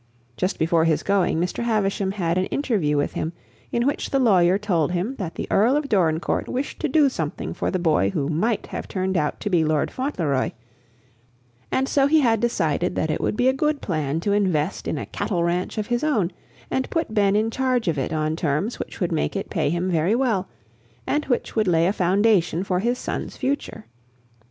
Just 0.35 0.57
before 0.57 0.85
his 0.85 1.03
going, 1.03 1.39
Mr. 1.39 1.61
Havisham 1.63 2.13
had 2.13 2.35
an 2.39 2.47
interview 2.47 2.97
with 2.97 3.13
him 3.13 3.33
in 3.71 3.85
which 3.85 4.09
the 4.09 4.17
lawyer 4.17 4.57
told 4.57 4.93
him 4.93 5.13
that 5.19 5.35
the 5.35 5.47
Earl 5.51 5.77
of 5.77 5.87
Dorincourt 5.89 6.47
wished 6.47 6.79
to 6.79 6.89
do 6.89 7.07
something 7.07 7.53
for 7.53 7.69
the 7.69 7.77
boy 7.77 8.09
who 8.09 8.27
might 8.27 8.65
have 8.65 8.87
turned 8.87 9.15
out 9.15 9.39
to 9.41 9.49
be 9.51 9.63
Lord 9.63 9.91
Fauntleroy, 9.91 10.53
and 11.71 11.87
so 11.87 12.07
he 12.07 12.21
had 12.21 12.39
decided 12.39 12.95
that 12.95 13.11
it 13.11 13.21
would 13.21 13.37
be 13.37 13.47
a 13.47 13.53
good 13.53 13.79
plan 13.79 14.19
to 14.21 14.33
invest 14.33 14.87
in 14.87 14.97
a 14.97 15.05
cattle 15.05 15.43
ranch 15.43 15.77
of 15.77 15.85
his 15.85 16.03
own, 16.03 16.31
and 16.71 16.89
put 16.89 17.13
Ben 17.13 17.35
in 17.35 17.51
charge 17.51 17.87
of 17.87 17.99
it 17.99 18.11
on 18.11 18.35
terms 18.35 18.79
which 18.79 18.99
would 18.99 19.11
make 19.11 19.35
it 19.35 19.51
pay 19.51 19.69
him 19.69 19.87
very 19.87 20.15
well, 20.15 20.47
and 21.05 21.25
which 21.25 21.55
would 21.55 21.67
lay 21.67 21.85
a 21.85 21.93
foundation 21.93 22.63
for 22.63 22.79
his 22.79 22.97
son's 22.97 23.37
future. 23.37 23.85